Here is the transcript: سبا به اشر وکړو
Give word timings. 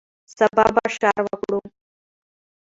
سبا 0.35 0.65
به 0.73 0.81
اشر 0.87 1.15
وکړو 1.25 1.59